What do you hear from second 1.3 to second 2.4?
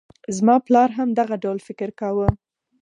ډول فکر کاوه.